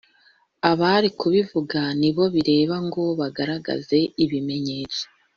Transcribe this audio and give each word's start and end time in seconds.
Abari 0.71 1.09
kubivuga 1.19 1.79
nibo 1.99 2.23
bireba 2.35 2.75
ngo 2.87 3.03
bagaragaze 3.19 3.97
ibimenyetso 4.23 5.03